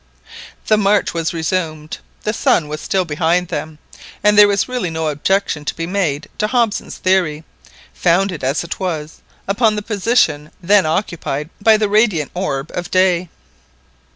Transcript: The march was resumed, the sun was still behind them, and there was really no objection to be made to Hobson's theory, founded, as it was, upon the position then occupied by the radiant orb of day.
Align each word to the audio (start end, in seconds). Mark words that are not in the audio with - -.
The 0.65 0.77
march 0.77 1.13
was 1.13 1.31
resumed, 1.31 1.99
the 2.23 2.33
sun 2.33 2.67
was 2.67 2.81
still 2.81 3.05
behind 3.05 3.49
them, 3.49 3.77
and 4.23 4.35
there 4.35 4.47
was 4.47 4.67
really 4.67 4.89
no 4.89 5.09
objection 5.09 5.63
to 5.65 5.75
be 5.75 5.85
made 5.85 6.27
to 6.39 6.47
Hobson's 6.47 6.97
theory, 6.97 7.43
founded, 7.93 8.43
as 8.43 8.63
it 8.63 8.79
was, 8.79 9.21
upon 9.47 9.75
the 9.75 9.83
position 9.83 10.49
then 10.59 10.87
occupied 10.87 11.51
by 11.61 11.77
the 11.77 11.87
radiant 11.87 12.31
orb 12.33 12.71
of 12.73 12.89
day. 12.89 13.29